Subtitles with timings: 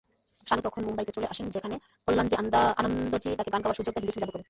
[0.47, 4.21] শানু তখন মুম্বাই তে চলে আসেন, যেখানে কল্যাণজী-আনান্দজী তাকে গান গাওয়ার সুযোগ দেন হিন্দি ছবি
[4.23, 4.39] "যাদুকর" এ।